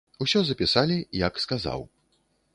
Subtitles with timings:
[0.25, 0.97] Усё запісалі,
[1.27, 1.87] як сказаў.